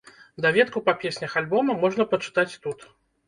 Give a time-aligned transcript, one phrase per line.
[0.45, 2.89] Даведку па песнях альбома можна пачытаць тут.